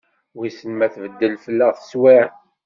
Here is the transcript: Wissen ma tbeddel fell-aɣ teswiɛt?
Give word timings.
Wissen 0.37 0.71
ma 0.75 0.87
tbeddel 0.93 1.35
fell-aɣ 1.45 1.71
teswiɛt? 1.75 2.31